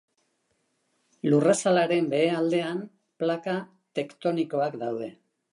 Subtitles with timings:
[1.31, 2.83] Lurrazalaren behealdean
[3.23, 3.57] plaka
[4.01, 5.15] tektonikoak daude.